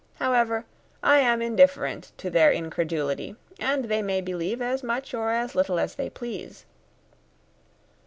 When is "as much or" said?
4.59-5.29